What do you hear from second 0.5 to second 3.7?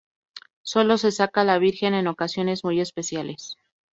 Sólo se saca la Virgen en ocasiones muy especiales.